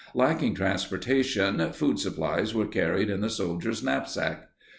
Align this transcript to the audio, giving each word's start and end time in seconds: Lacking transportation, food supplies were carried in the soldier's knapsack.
Lacking 0.15 0.55
transportation, 0.55 1.71
food 1.73 1.99
supplies 1.99 2.55
were 2.55 2.65
carried 2.65 3.11
in 3.11 3.21
the 3.21 3.29
soldier's 3.29 3.83
knapsack. 3.83 4.49